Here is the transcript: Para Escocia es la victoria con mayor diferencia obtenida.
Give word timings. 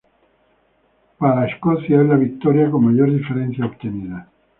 Para 1.19 1.45
Escocia 1.45 2.01
es 2.01 2.07
la 2.07 2.15
victoria 2.15 2.71
con 2.71 2.85
mayor 2.85 3.11
diferencia 3.15 3.67
obtenida. 3.67 4.27